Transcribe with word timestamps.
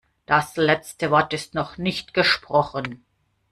Das 0.25 0.57
letzte 0.57 1.11
Wort 1.11 1.31
ist 1.31 1.53
noch 1.53 1.77
nicht 1.77 2.15
gesprochen. 2.15 3.05